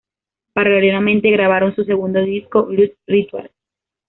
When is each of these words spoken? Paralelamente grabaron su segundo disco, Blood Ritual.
Paralelamente 0.53 1.29
grabaron 1.29 1.75
su 1.75 1.83
segundo 1.83 2.21
disco, 2.23 2.65
Blood 2.65 2.93
Ritual. 3.05 3.51